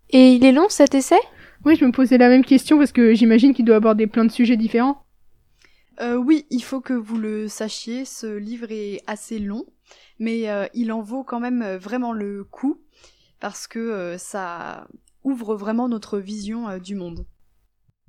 Et 0.09 0.33
il 0.33 0.45
est 0.45 0.51
long 0.51 0.69
cet 0.69 0.93
essai? 0.95 1.19
Oui, 1.65 1.75
je 1.75 1.85
me 1.85 1.91
posais 1.91 2.17
la 2.17 2.29
même 2.29 2.45
question 2.45 2.77
parce 2.77 2.91
que 2.91 3.13
j'imagine 3.13 3.53
qu'il 3.53 3.65
doit 3.65 3.77
aborder 3.77 4.07
plein 4.07 4.25
de 4.25 4.31
sujets 4.31 4.57
différents. 4.57 5.05
Euh, 6.01 6.15
oui, 6.15 6.45
il 6.49 6.63
faut 6.63 6.81
que 6.81 6.93
vous 6.93 7.17
le 7.17 7.47
sachiez, 7.47 8.05
ce 8.05 8.27
livre 8.35 8.67
est 8.71 9.01
assez 9.07 9.39
long, 9.39 9.65
mais 10.19 10.49
euh, 10.49 10.65
il 10.73 10.91
en 10.91 11.01
vaut 11.01 11.23
quand 11.23 11.39
même 11.39 11.61
euh, 11.61 11.77
vraiment 11.77 12.13
le 12.13 12.43
coup, 12.43 12.81
parce 13.39 13.67
que 13.67 13.79
euh, 13.79 14.17
ça 14.17 14.87
ouvre 15.23 15.55
vraiment 15.55 15.87
notre 15.87 16.19
vision 16.19 16.67
euh, 16.67 16.79
du 16.79 16.95
monde. 16.95 17.25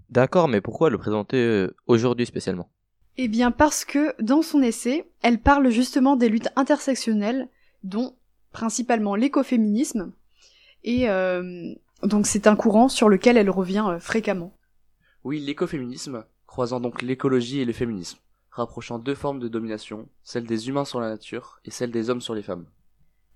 D'accord, 0.08 0.48
mais 0.48 0.60
pourquoi 0.60 0.90
le 0.90 0.98
présenter 0.98 1.66
aujourd'hui 1.86 2.26
spécialement? 2.26 2.70
Eh 3.16 3.28
bien 3.28 3.50
parce 3.50 3.84
que 3.84 4.14
dans 4.20 4.42
son 4.42 4.62
essai, 4.62 5.10
elle 5.22 5.40
parle 5.40 5.70
justement 5.70 6.16
des 6.16 6.28
luttes 6.28 6.48
intersectionnelles, 6.56 7.48
dont 7.82 8.16
principalement 8.52 9.14
l'écoféminisme, 9.14 10.12
et 10.84 11.08
euh, 11.08 11.74
donc 12.06 12.26
c'est 12.26 12.46
un 12.46 12.56
courant 12.56 12.88
sur 12.88 13.08
lequel 13.08 13.37
elle 13.37 13.50
revient 13.50 13.84
euh, 13.88 13.99
fréquemment. 13.99 14.56
Oui, 15.25 15.40
l'écoféminisme, 15.40 16.25
croisant 16.46 16.80
donc 16.80 17.02
l'écologie 17.02 17.61
et 17.61 17.64
le 17.64 17.73
féminisme. 17.73 18.18
rapprochant 18.50 18.99
deux 18.99 19.14
formes 19.14 19.40
de 19.40 19.49
domination, 19.49 20.08
celle 20.23 20.44
des 20.44 20.68
humains 20.68 20.84
sur 20.84 21.00
la 21.00 21.08
nature 21.08 21.61
et 21.64 21.70
celle 21.70 21.90
des 21.90 22.11
hommes 22.11 22.20
sur 22.20 22.34
les 22.34 22.42
femmes. 22.42 22.66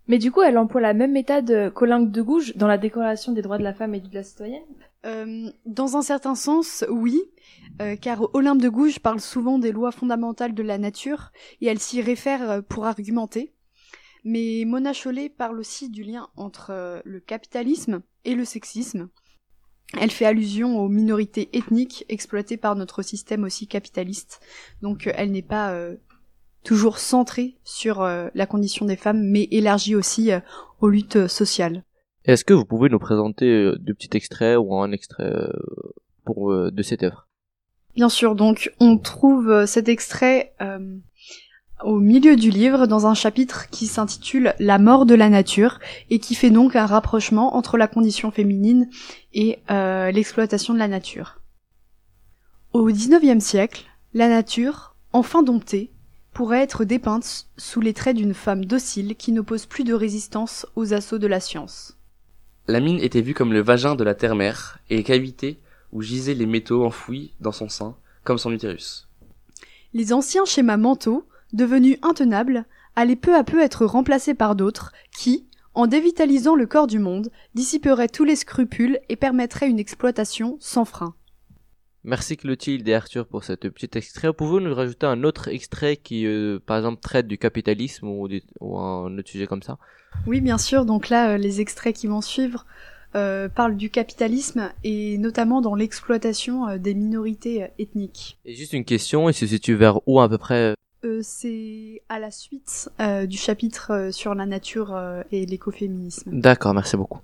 Mais 0.07 0.19
du 0.19 0.31
coup, 0.31 0.41
elle 0.41 0.57
emploie 0.57 0.81
la 0.81 0.95
même 0.95 1.13
méthode 1.13 1.73
qu'Olympe 1.75 2.11
de 2.11 2.23
Gouges 2.23 2.57
dans 2.57 2.67
la 2.67 2.79
Déclaration 2.79 3.33
des 3.33 3.43
droits 3.43 3.59
de 3.59 3.65
la 3.65 3.75
femme 3.75 3.95
et 3.95 4.01
de 4.01 4.15
la 4.15 4.23
citoyenne? 4.23 4.63
Euh, 5.05 5.51
dans 5.67 5.97
un 5.97 6.03
certain 6.03 6.35
sens, 6.35 6.85
oui, 6.89 7.21
euh, 7.83 7.95
car 7.97 8.35
Olympe 8.35 8.63
de 8.63 8.69
Gouges 8.69 9.01
parle 9.01 9.21
souvent 9.21 9.59
des 9.59 9.71
lois 9.71 9.93
fondamentales 9.93 10.55
de 10.55 10.63
la 10.63 10.79
nature 10.79 11.31
et 11.61 11.67
elle 11.67 11.79
s'y 11.79 12.01
réfère 12.01 12.63
pour 12.69 12.87
argumenter. 12.87 13.53
Mais 14.25 14.65
Mona 14.67 14.93
Chollet 14.93 15.29
parle 15.29 15.59
aussi 15.59 15.91
du 15.91 16.03
lien 16.03 16.29
entre 16.37 16.71
euh, 16.71 17.01
le 17.05 17.21
capitalisme 17.21 18.03
et 18.25 18.35
le 18.35 18.45
sexisme. 18.45 19.09
Elle 19.99 20.11
fait 20.11 20.27
allusion 20.27 20.79
aux 20.79 20.89
minorités 20.89 21.49
ethniques 21.57 22.05
exploitées 22.09 22.59
par 22.59 22.77
notre 22.77 23.03
système 23.03 23.45
aussi 23.45 23.67
capitaliste. 23.67 24.41
Donc 24.83 25.07
euh, 25.07 25.13
elle 25.15 25.31
n'est 25.31 25.41
pas 25.41 25.73
euh, 25.73 25.97
toujours 26.63 26.99
centrée 26.99 27.57
sur 27.65 28.03
euh, 28.03 28.29
la 28.35 28.47
condition 28.47 28.85
des 28.85 28.97
femmes, 28.97 29.23
mais 29.23 29.49
élargie 29.51 29.95
aussi 29.95 30.33
euh, 30.33 30.41
aux 30.81 30.89
luttes 30.89 31.27
sociales. 31.29 31.85
Est-ce 32.25 32.45
que 32.45 32.53
vous 32.53 32.67
pouvez 32.67 32.91
nous 32.91 32.99
présenter 32.99 33.47
euh, 33.47 33.79
de 33.79 33.93
petits 33.95 34.15
extraits 34.15 34.59
ou 34.59 34.77
un 34.77 34.93
extrait 34.93 35.33
pour, 36.27 36.53
de 36.53 36.83
cette 36.83 37.03
œuvre? 37.03 37.27
Bien 37.95 38.11
sûr, 38.11 38.35
donc 38.35 38.71
on 38.81 38.99
trouve 38.99 39.65
cet 39.65 39.89
extrait 39.89 40.55
au 41.85 41.99
milieu 41.99 42.37
du 42.37 42.51
livre 42.51 42.87
dans 42.87 43.07
un 43.07 43.15
chapitre 43.15 43.69
qui 43.71 43.87
s'intitule 43.87 44.55
La 44.59 44.79
mort 44.79 45.07
de 45.07 45.15
la 45.15 45.29
nature 45.29 45.79
et 46.11 46.19
qui 46.19 46.35
fait 46.35 46.51
donc 46.51 46.77
un 46.77 46.87
rapprochement 46.87 47.57
entre 47.57 47.77
la 47.77 47.89
condition 47.89 48.31
féminine 48.31 48.89
et 49.33 49.59
euh, 49.71 50.11
l'exploitation 50.11 50.75
de 50.75 50.79
la 50.79 50.89
nature. 50.89 51.41
Au 52.73 52.85
XIXe 52.87 53.43
siècle, 53.43 53.85
la 54.15 54.29
nature, 54.29 54.97
enfin 55.13 55.43
domptée, 55.43 55.93
pourrait 56.33 56.63
être 56.63 56.85
dépeinte 56.85 57.47
sous 57.57 57.81
les 57.81 57.95
traits 57.95 58.17
d'une 58.17 58.35
femme 58.35 58.65
docile 58.65 59.17
qui 59.17 59.33
n'oppose 59.33 59.67
plus 59.67 59.85
de 59.85 59.95
résistance 59.95 60.67
aux 60.77 60.95
assauts 60.95 61.19
de 61.19 61.27
la 61.27 61.41
science. 61.41 61.97
La 62.67 62.81
mine 62.81 63.01
était 63.01 63.23
vue 63.23 63.35
comme 63.35 63.53
le 63.53 63.63
vagin 63.63 63.97
de 63.97 64.05
la 64.05 64.15
terre-mère 64.15 64.79
et 64.91 65.03
cavité 65.03 65.59
où 65.93 66.03
gisaient 66.03 66.35
les 66.35 66.47
métaux 66.47 66.85
enfouis 66.85 67.33
dans 67.41 67.53
son 67.53 67.69
sein, 67.69 67.97
comme 68.25 68.39
son 68.39 68.53
utérus. 68.53 69.09
Les 69.95 70.13
anciens 70.13 70.45
schémas 70.45 70.77
mentaux, 70.77 71.27
devenus 71.52 71.99
intenables, 72.02 72.64
allaient 72.97 73.17
peu 73.17 73.35
à 73.35 73.45
peu 73.45 73.61
être 73.61 73.87
remplacés 73.87 74.35
par 74.35 74.57
d'autres 74.57 74.93
qui, 75.17 75.47
en 75.75 75.87
dévitalisant 75.87 76.57
le 76.57 76.67
corps 76.67 76.87
du 76.88 76.99
monde, 76.99 77.31
dissiperaient 77.55 78.09
tous 78.09 78.25
les 78.25 78.37
scrupules 78.37 78.99
et 79.09 79.17
permettraient 79.17 79.69
une 79.69 79.78
exploitation 79.78 80.57
sans 80.61 80.85
frein. 80.85 81.14
Merci 82.05 82.37
Clotilde 82.37 82.88
et 82.88 82.95
Arthur 82.95 83.26
pour 83.26 83.45
cet 83.45 83.69
petit 83.69 83.90
extrait. 83.99 84.33
Pouvez-vous 84.33 84.61
nous 84.61 84.75
rajouter 84.75 85.07
un 85.07 85.25
autre 85.25 85.49
extrait 85.49 85.97
qui, 85.97 86.26
euh, 86.26 86.59
par 86.64 86.76
exemple, 86.78 87.00
traite 87.00 87.26
du 87.26 87.38
capitalisme 87.38 88.07
ou, 88.09 88.28
du- 88.28 88.43
ou 88.61 88.78
un 88.78 89.17
autre 89.19 89.28
sujet 89.28 89.47
comme 89.47 89.62
ça? 89.62 89.78
Oui, 90.26 90.40
bien 90.40 90.59
sûr, 90.59 90.85
donc 90.85 91.09
là, 91.09 91.31
euh, 91.31 91.37
les 91.37 91.61
extraits 91.61 91.95
qui 91.95 92.07
vont 92.07 92.21
suivre 92.21 92.67
euh, 93.14 93.49
parlent 93.49 93.76
du 93.76 93.90
capitalisme 93.90 94.71
et 94.85 95.19
notamment 95.19 95.61
dans 95.61 95.75
l'exploitation 95.75 96.76
des 96.76 96.95
minorités 96.95 97.67
ethniques. 97.78 98.38
Et 98.45 98.55
juste 98.55 98.73
une 98.73 98.85
question, 98.85 99.28
il 99.28 99.35
se 99.35 99.47
situe 99.47 99.75
vers 99.75 100.00
où 100.09 100.21
à 100.21 100.28
peu 100.28 100.38
près? 100.38 100.75
Euh, 101.09 101.21
c'est 101.23 102.03
à 102.09 102.19
la 102.19 102.31
suite 102.31 102.91
euh, 103.00 103.27
du 103.27 103.37
chapitre 103.37 103.93
euh, 103.93 104.12
sur 104.12 104.35
la 104.35 104.47
nature 104.47 104.99
et 105.33 105.47
l'écoféminisme. 105.47 106.31
D'accord, 106.41 106.75
merci 106.75 106.97
beaucoup. 106.97 107.21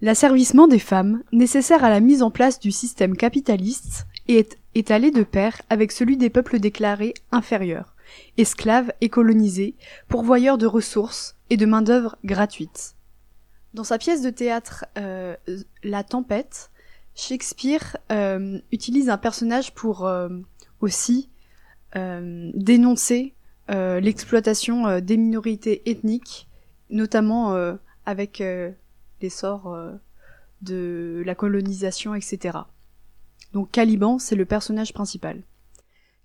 L'asservissement 0.00 0.68
des 0.68 0.78
femmes, 0.78 1.22
nécessaire 1.32 1.82
à 1.82 1.88
la 1.88 2.00
mise 2.00 2.22
en 2.22 2.30
place 2.30 2.60
du 2.60 2.72
système 2.72 3.16
capitaliste, 3.16 4.06
est, 4.28 4.58
est 4.74 4.90
allé 4.90 5.10
de 5.10 5.22
pair 5.22 5.62
avec 5.70 5.92
celui 5.92 6.16
des 6.16 6.30
peuples 6.30 6.58
déclarés 6.58 7.14
inférieurs, 7.32 7.94
esclaves 8.36 8.92
et 9.00 9.08
colonisés, 9.08 9.74
pourvoyeurs 10.08 10.58
de 10.58 10.66
ressources 10.66 11.36
et 11.48 11.56
de 11.56 11.64
main-d'œuvre 11.64 12.16
gratuite. 12.24 12.96
Dans 13.72 13.84
sa 13.84 13.98
pièce 13.98 14.20
de 14.20 14.30
théâtre 14.30 14.84
La 15.82 16.04
Tempête, 16.04 16.70
Shakespeare 17.14 17.96
utilise 18.72 19.08
un 19.08 19.18
personnage 19.18 19.72
pour 19.74 20.08
aussi 20.80 21.28
dénoncer 22.54 23.34
euh, 23.70 24.00
l'exploitation 24.00 24.86
euh, 24.86 25.00
des 25.00 25.16
minorités 25.16 25.88
ethniques, 25.90 26.48
notamment 26.90 27.54
euh, 27.54 27.74
avec 28.06 28.40
euh, 28.40 28.70
l'essor 29.22 29.72
euh, 29.72 29.92
de 30.62 31.22
la 31.24 31.34
colonisation, 31.34 32.14
etc. 32.14 32.58
Donc 33.52 33.70
Caliban, 33.70 34.18
c'est 34.18 34.36
le 34.36 34.44
personnage 34.44 34.92
principal. 34.92 35.42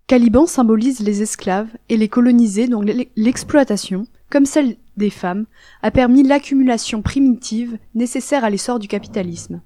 Caliban 0.08 0.48
symbolise 0.48 1.02
les 1.02 1.22
esclaves 1.22 1.70
et 1.88 1.98
les 1.98 2.10
colonisés, 2.10 2.68
donc 2.68 2.86
l'e- 2.86 3.08
l'exploitation, 3.16 4.08
comme 4.30 4.46
celle 4.46 4.78
des 4.98 5.12
femmes, 5.12 5.46
a 5.84 5.92
permis 5.92 6.24
l'accumulation 6.24 7.02
primitive 7.04 7.78
nécessaire 7.94 8.44
à 8.44 8.50
l'essor 8.50 8.80
du 8.80 8.88
capitalisme. 8.88 9.62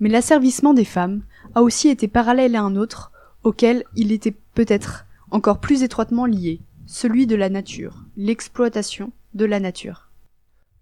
Mais 0.00 0.08
l'asservissement 0.08 0.72
des 0.74 0.86
femmes 0.86 1.22
a 1.54 1.62
aussi 1.62 1.88
été 1.88 2.08
parallèle 2.08 2.56
à 2.56 2.62
un 2.62 2.76
autre, 2.76 3.12
auquel 3.42 3.84
il 3.94 4.10
était 4.10 4.34
peut-être 4.54 5.04
encore 5.34 5.58
plus 5.58 5.82
étroitement 5.82 6.26
lié, 6.26 6.60
celui 6.86 7.26
de 7.26 7.34
la 7.34 7.48
nature, 7.48 8.04
l'exploitation 8.16 9.10
de 9.34 9.44
la 9.44 9.58
nature. 9.58 10.12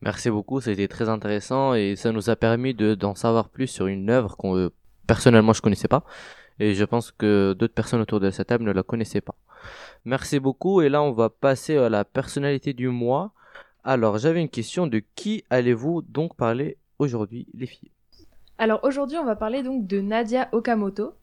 Merci 0.02 0.28
beaucoup, 0.28 0.60
ça 0.60 0.68
a 0.68 0.72
été 0.74 0.88
très 0.88 1.08
intéressant 1.08 1.72
et 1.72 1.96
ça 1.96 2.12
nous 2.12 2.28
a 2.28 2.36
permis 2.36 2.74
de 2.74 2.94
d'en 2.94 3.14
savoir 3.14 3.48
plus 3.48 3.66
sur 3.66 3.86
une 3.86 4.10
œuvre 4.10 4.36
qu'on 4.36 4.58
euh, 4.58 4.68
personnellement 5.06 5.54
je 5.54 5.62
connaissais 5.62 5.88
pas 5.88 6.04
et 6.58 6.74
je 6.74 6.84
pense 6.84 7.12
que 7.12 7.54
d'autres 7.58 7.72
personnes 7.72 8.02
autour 8.02 8.20
de 8.20 8.30
cette 8.30 8.48
table 8.48 8.64
ne 8.64 8.72
la 8.72 8.82
connaissaient 8.82 9.22
pas. 9.22 9.36
Merci 10.04 10.38
beaucoup 10.38 10.82
et 10.82 10.90
là 10.90 11.02
on 11.02 11.12
va 11.12 11.30
passer 11.30 11.78
à 11.78 11.88
la 11.88 12.04
personnalité 12.04 12.74
du 12.74 12.88
mois. 12.88 13.32
Alors 13.84 14.18
j'avais 14.18 14.42
une 14.42 14.50
question 14.50 14.86
de 14.86 15.02
qui 15.14 15.44
allez-vous 15.48 16.02
donc 16.02 16.36
parler 16.36 16.76
aujourd'hui 16.98 17.46
les 17.54 17.66
filles? 17.66 17.92
Alors 18.58 18.80
aujourd'hui, 18.84 19.16
on 19.16 19.24
va 19.24 19.34
parler 19.34 19.62
donc 19.62 19.86
de 19.86 20.00
Nadia 20.00 20.48
Okamoto. 20.52 21.14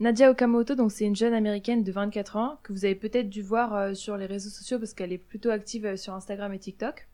Nadia 0.00 0.30
Okamoto, 0.30 0.76
donc 0.76 0.92
c'est 0.92 1.06
une 1.06 1.16
jeune 1.16 1.34
américaine 1.34 1.82
de 1.82 1.90
24 1.90 2.36
ans 2.36 2.60
que 2.62 2.72
vous 2.72 2.84
avez 2.84 2.94
peut-être 2.94 3.28
dû 3.28 3.42
voir 3.42 3.74
euh, 3.74 3.94
sur 3.94 4.16
les 4.16 4.26
réseaux 4.26 4.50
sociaux 4.50 4.78
parce 4.78 4.94
qu'elle 4.94 5.12
est 5.12 5.18
plutôt 5.18 5.50
active 5.50 5.86
euh, 5.86 5.96
sur 5.96 6.14
Instagram 6.14 6.52
et 6.52 6.58
TikTok. 6.60 7.08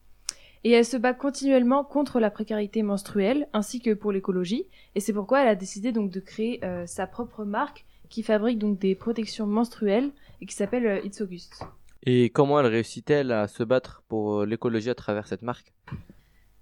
Et 0.65 0.71
elle 0.71 0.85
se 0.85 0.97
bat 0.97 1.13
continuellement 1.15 1.83
contre 1.83 2.21
la 2.21 2.31
précarité 2.31 2.83
menstruelle 2.83 3.49
ainsi 3.53 3.81
que 3.81 3.93
pour 3.93 4.13
l'écologie. 4.13 4.67
Et 4.95 5.01
c'est 5.01 5.13
pourquoi 5.13 5.43
elle 5.43 5.49
a 5.49 5.55
décidé 5.55 5.93
donc 5.93 6.11
de 6.11 6.21
créer 6.21 6.63
euh, 6.65 6.87
sa 6.87 7.07
propre 7.07 7.45
marque 7.45 7.85
qui 8.09 8.23
fabrique 8.23 8.59
donc 8.59 8.79
des 8.79 8.95
protections 8.95 9.47
menstruelles 9.47 10.11
et 10.41 10.47
qui 10.47 10.55
s'appelle 10.55 10.87
euh, 10.87 11.05
It's 11.05 11.23
August. 11.23 11.63
Et 12.03 12.29
comment 12.29 12.61
elle 12.61 12.67
réussit-elle 12.67 13.33
à 13.33 13.49
se 13.49 13.63
battre 13.63 14.03
pour 14.09 14.45
l'écologie 14.45 14.91
à 14.91 14.95
travers 14.95 15.27
cette 15.27 15.43
marque? 15.43 15.73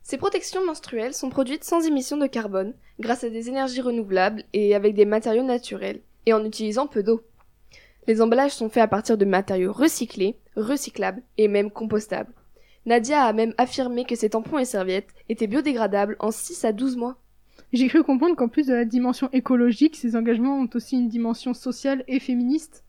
Ces 0.03 0.19
protections 0.19 0.65
menstruelles 0.65 1.15
sont 1.15 1.31
produites 1.31 1.65
sans 1.65 1.87
émission 1.87 2.17
de 2.17 2.27
carbone, 2.27 2.75
grâce 2.99 3.25
à 3.25 3.31
des 3.31 3.49
énergies 3.49 3.81
renouvelables 3.81 4.45
et 4.53 4.75
avec 4.75 4.95
des 4.95 5.05
matériaux 5.05 5.45
naturels, 5.45 6.01
et 6.27 6.33
en 6.33 6.45
utilisant 6.45 6.87
peu 6.87 7.03
d'eau. 7.03 7.23
Les 8.07 8.21
emballages 8.21 8.53
sont 8.53 8.69
faits 8.69 8.83
à 8.83 8.89
partir 8.89 9.17
de 9.17 9.25
matériaux 9.25 9.73
recyclés, 9.73 10.37
recyclables 10.57 11.23
et 11.39 11.49
même 11.49 11.71
compostables. 11.71 12.33
Nadia 12.85 13.23
a 13.25 13.33
même 13.33 13.55
affirmé 13.59 14.05
que 14.05 14.17
ses 14.17 14.31
tampons 14.31 14.59
et 14.59 14.65
serviettes 14.65 15.15
étaient 15.29 15.47
biodégradables 15.47 16.17
en 16.19 16.33
6 16.33 16.65
à 16.65 16.73
12 16.73 16.97
mois. 16.97 17.17
J'ai 17.73 17.89
cru 17.89 18.03
comprendre 18.03 18.37
qu'en 18.37 18.49
plus 18.49 18.67
de 18.67 18.75
la 18.75 18.85
dimension 18.85 19.31
écologique, 19.33 19.97
ces 19.97 20.17
engagements 20.17 20.59
ont 20.59 20.69
aussi 20.75 20.97
une 20.97 21.09
dimension 21.09 21.55
sociale 21.55 22.05
et 22.09 22.19
féministe. 22.19 22.85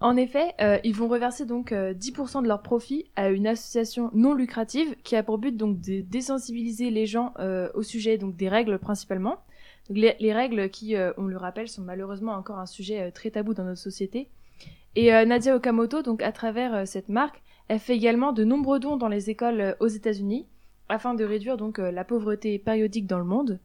En 0.00 0.16
effet, 0.16 0.54
euh, 0.60 0.78
ils 0.82 0.96
vont 0.96 1.06
reverser 1.06 1.46
donc 1.46 1.70
euh, 1.70 1.94
10% 1.94 2.42
de 2.42 2.48
leurs 2.48 2.62
profits 2.62 3.04
à 3.14 3.28
une 3.28 3.46
association 3.46 4.10
non 4.14 4.34
lucrative 4.34 4.96
qui 5.04 5.14
a 5.14 5.22
pour 5.22 5.38
but 5.38 5.56
donc 5.56 5.80
de 5.80 6.00
désensibiliser 6.00 6.90
les 6.90 7.06
gens 7.06 7.32
euh, 7.38 7.68
au 7.74 7.82
sujet 7.82 8.18
donc 8.18 8.34
des 8.34 8.48
règles 8.48 8.80
principalement. 8.80 9.36
Les, 9.90 10.16
les 10.20 10.32
règles 10.32 10.70
qui, 10.70 10.96
euh, 10.96 11.12
on 11.16 11.24
le 11.24 11.36
rappelle, 11.36 11.68
sont 11.68 11.82
malheureusement 11.82 12.32
encore 12.32 12.58
un 12.58 12.66
sujet 12.66 13.00
euh, 13.00 13.10
très 13.10 13.30
tabou 13.30 13.54
dans 13.54 13.64
notre 13.64 13.80
société. 13.80 14.28
Et 14.94 15.14
euh, 15.14 15.24
Nadia 15.24 15.56
Okamoto, 15.56 16.02
donc 16.02 16.22
à 16.22 16.32
travers 16.32 16.86
cette 16.86 17.08
marque, 17.08 17.42
elle 17.68 17.78
fait 17.78 17.96
également 17.96 18.32
de 18.32 18.44
nombreux 18.44 18.78
dons 18.78 18.96
dans 18.96 19.08
les 19.08 19.30
écoles 19.30 19.76
aux 19.80 19.88
États-Unis 19.88 20.46
afin 20.88 21.14
de 21.14 21.24
réduire 21.24 21.56
donc 21.56 21.78
la 21.78 22.04
pauvreté 22.04 22.58
périodique 22.58 23.06
dans 23.06 23.18
le 23.18 23.24
monde. 23.24 23.58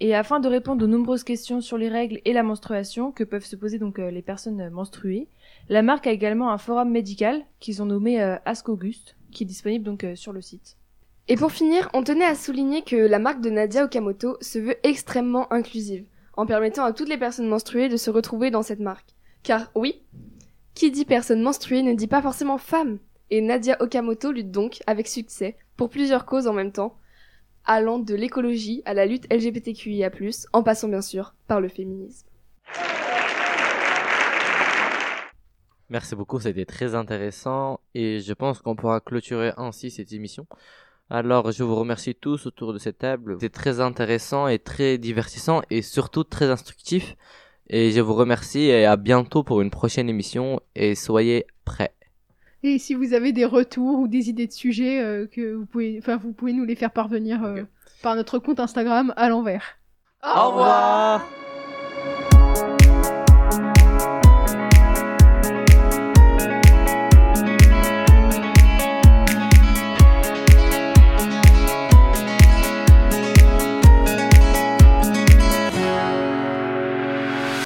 Et 0.00 0.14
afin 0.14 0.40
de 0.40 0.48
répondre 0.48 0.84
aux 0.84 0.88
nombreuses 0.88 1.24
questions 1.24 1.60
sur 1.60 1.76
les 1.76 1.88
règles 1.90 2.20
et 2.24 2.32
la 2.32 2.42
menstruation 2.42 3.12
que 3.12 3.24
peuvent 3.24 3.44
se 3.44 3.56
poser 3.56 3.78
donc 3.78 3.98
les 3.98 4.22
personnes 4.22 4.70
menstruées, 4.70 5.28
la 5.68 5.82
marque 5.82 6.06
a 6.06 6.12
également 6.12 6.50
un 6.50 6.58
forum 6.58 6.90
médical 6.90 7.44
qu'ils 7.60 7.82
ont 7.82 7.86
nommé 7.86 8.20
Ask 8.46 8.70
Auguste, 8.70 9.16
qui 9.32 9.42
est 9.42 9.46
disponible 9.46 9.84
donc 9.84 10.06
sur 10.14 10.32
le 10.32 10.40
site. 10.40 10.78
Et 11.28 11.36
pour 11.36 11.52
finir, 11.52 11.88
on 11.94 12.02
tenait 12.02 12.24
à 12.24 12.34
souligner 12.34 12.82
que 12.82 12.96
la 12.96 13.20
marque 13.20 13.40
de 13.40 13.50
Nadia 13.50 13.84
Okamoto 13.84 14.36
se 14.40 14.58
veut 14.58 14.76
extrêmement 14.82 15.52
inclusive, 15.52 16.04
en 16.36 16.46
permettant 16.46 16.84
à 16.84 16.92
toutes 16.92 17.08
les 17.08 17.16
personnes 17.16 17.48
menstruées 17.48 17.88
de 17.88 17.96
se 17.96 18.10
retrouver 18.10 18.50
dans 18.50 18.62
cette 18.62 18.80
marque. 18.80 19.14
Car 19.44 19.70
oui, 19.76 20.02
qui 20.74 20.90
dit 20.90 21.04
personne 21.04 21.40
menstruée 21.40 21.82
ne 21.82 21.94
dit 21.94 22.08
pas 22.08 22.22
forcément 22.22 22.58
femme. 22.58 22.98
Et 23.30 23.40
Nadia 23.40 23.80
Okamoto 23.80 24.32
lutte 24.32 24.50
donc 24.50 24.82
avec 24.86 25.06
succès 25.06 25.56
pour 25.76 25.90
plusieurs 25.90 26.26
causes 26.26 26.48
en 26.48 26.52
même 26.52 26.72
temps, 26.72 26.98
allant 27.64 28.00
de 28.00 28.14
l'écologie 28.14 28.82
à 28.84 28.92
la 28.92 29.06
lutte 29.06 29.32
LGBTQIA+, 29.32 30.10
en 30.52 30.62
passant 30.64 30.88
bien 30.88 31.02
sûr 31.02 31.34
par 31.46 31.60
le 31.60 31.68
féminisme. 31.68 32.26
Merci 35.88 36.16
beaucoup, 36.16 36.40
c'était 36.40 36.64
très 36.64 36.94
intéressant 36.96 37.78
et 37.94 38.20
je 38.20 38.32
pense 38.32 38.60
qu'on 38.60 38.74
pourra 38.74 39.00
clôturer 39.00 39.52
ainsi 39.56 39.90
cette 39.90 40.12
émission. 40.12 40.46
Alors, 41.14 41.52
je 41.52 41.62
vous 41.62 41.74
remercie 41.74 42.14
tous 42.14 42.46
autour 42.46 42.72
de 42.72 42.78
cette 42.78 42.96
table. 42.96 43.34
C'était 43.34 43.50
très 43.50 43.80
intéressant 43.80 44.48
et 44.48 44.58
très 44.58 44.96
divertissant 44.96 45.60
et 45.68 45.82
surtout 45.82 46.24
très 46.24 46.46
instructif. 46.46 47.16
Et 47.68 47.90
je 47.90 48.00
vous 48.00 48.14
remercie 48.14 48.60
et 48.60 48.86
à 48.86 48.96
bientôt 48.96 49.42
pour 49.42 49.60
une 49.60 49.68
prochaine 49.68 50.08
émission 50.08 50.60
et 50.74 50.94
soyez 50.94 51.46
prêts. 51.66 51.92
Et 52.62 52.78
si 52.78 52.94
vous 52.94 53.12
avez 53.12 53.32
des 53.32 53.44
retours 53.44 53.98
ou 53.98 54.08
des 54.08 54.30
idées 54.30 54.46
de 54.46 54.52
sujets 54.52 55.02
euh, 55.02 55.26
que 55.26 55.52
vous 55.52 55.66
pouvez, 55.66 55.98
enfin, 55.98 56.16
vous 56.16 56.32
pouvez 56.32 56.54
nous 56.54 56.64
les 56.64 56.76
faire 56.76 56.92
parvenir 56.92 57.44
euh, 57.44 57.64
par 58.02 58.16
notre 58.16 58.38
compte 58.38 58.58
Instagram 58.58 59.12
à 59.18 59.28
l'envers. 59.28 59.64
Au 60.24 60.48
revoir 60.48 61.26